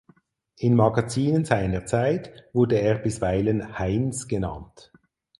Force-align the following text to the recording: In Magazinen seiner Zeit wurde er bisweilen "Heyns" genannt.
In 0.57 0.73
Magazinen 0.75 1.45
seiner 1.45 1.85
Zeit 1.85 2.49
wurde 2.53 2.79
er 2.81 2.97
bisweilen 2.97 3.77
"Heyns" 3.77 4.27
genannt. 4.27 4.91